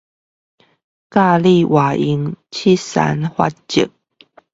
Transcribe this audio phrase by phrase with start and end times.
[1.11, 3.91] 教你活用七三法則